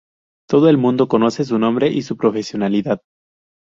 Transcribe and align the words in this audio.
Todo 0.49 0.67
el 0.69 0.79
mundo 0.79 1.07
conoce 1.07 1.45
su 1.45 1.59
nombre 1.59 1.89
y 1.89 2.01
su 2.01 2.17
profesionalidad. 2.17 3.03